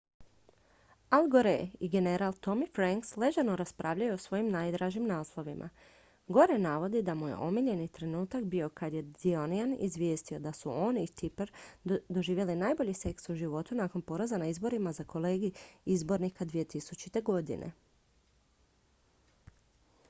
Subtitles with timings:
[1.15, 1.57] al gore
[1.87, 5.67] i general tommy franks ležerno raspravljaju o svojim najdražim naslovima
[6.37, 10.71] gore navodi da mu je omiljeni trenutak bio kad je the onion izvijestio da su
[10.77, 11.51] on i tipper
[12.09, 15.51] doživjeli najbolji seks u životu nakon poraza na izborima za kolegij
[15.85, 17.23] izbornika 2000.
[17.23, 17.71] godine